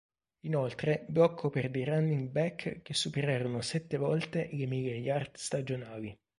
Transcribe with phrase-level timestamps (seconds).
[0.45, 6.19] Inoltre blocco per dei running back che superarono sette volte le mille yard stagionali.